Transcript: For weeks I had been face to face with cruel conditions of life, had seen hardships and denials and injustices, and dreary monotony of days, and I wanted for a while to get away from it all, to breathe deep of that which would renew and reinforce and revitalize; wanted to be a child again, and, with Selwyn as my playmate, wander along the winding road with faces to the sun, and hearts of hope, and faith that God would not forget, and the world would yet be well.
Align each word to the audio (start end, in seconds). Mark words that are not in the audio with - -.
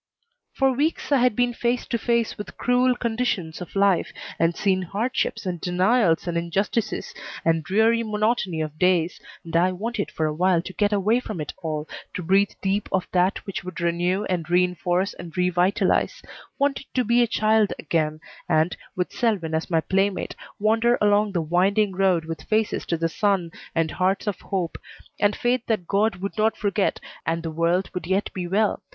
For 0.53 0.71
weeks 0.71 1.11
I 1.11 1.17
had 1.19 1.35
been 1.35 1.53
face 1.53 1.85
to 1.85 1.99
face 1.99 2.35
with 2.35 2.57
cruel 2.57 2.95
conditions 2.95 3.61
of 3.61 3.75
life, 3.75 4.11
had 4.39 4.57
seen 4.57 4.81
hardships 4.81 5.45
and 5.45 5.61
denials 5.61 6.25
and 6.27 6.35
injustices, 6.39 7.13
and 7.45 7.63
dreary 7.63 8.01
monotony 8.01 8.61
of 8.61 8.79
days, 8.79 9.19
and 9.43 9.55
I 9.55 9.71
wanted 9.73 10.09
for 10.09 10.25
a 10.25 10.33
while 10.33 10.59
to 10.63 10.73
get 10.73 10.91
away 10.91 11.19
from 11.19 11.39
it 11.39 11.53
all, 11.61 11.87
to 12.15 12.23
breathe 12.23 12.49
deep 12.63 12.89
of 12.91 13.07
that 13.11 13.45
which 13.45 13.63
would 13.63 13.79
renew 13.79 14.23
and 14.25 14.49
reinforce 14.49 15.13
and 15.13 15.37
revitalize; 15.37 16.23
wanted 16.57 16.87
to 16.95 17.03
be 17.03 17.21
a 17.21 17.27
child 17.27 17.71
again, 17.77 18.21
and, 18.49 18.75
with 18.95 19.13
Selwyn 19.13 19.53
as 19.53 19.69
my 19.69 19.81
playmate, 19.81 20.35
wander 20.57 20.97
along 20.99 21.33
the 21.33 21.43
winding 21.43 21.91
road 21.91 22.25
with 22.25 22.41
faces 22.41 22.87
to 22.87 22.97
the 22.97 23.07
sun, 23.07 23.51
and 23.75 23.91
hearts 23.91 24.25
of 24.25 24.39
hope, 24.41 24.79
and 25.19 25.35
faith 25.35 25.61
that 25.67 25.85
God 25.85 26.15
would 26.15 26.39
not 26.39 26.57
forget, 26.57 26.99
and 27.23 27.43
the 27.43 27.51
world 27.51 27.91
would 27.93 28.07
yet 28.07 28.33
be 28.33 28.47
well. 28.47 28.81